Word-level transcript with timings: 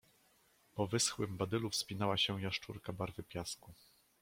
Po 0.75 0.87
wyschłym 0.87 1.37
badylu 1.37 1.69
wspinała 1.69 2.17
się 2.17 2.41
jasz 2.41 2.59
czurka, 2.59 2.93
barwy 2.93 3.23
piasku. 3.23 3.73